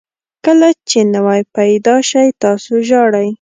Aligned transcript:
کله 0.45 0.67
چې 0.89 0.99
نوی 1.15 1.41
پیدا 1.55 1.95
شئ 2.09 2.27
تاسو 2.43 2.73
ژاړئ. 2.87 3.27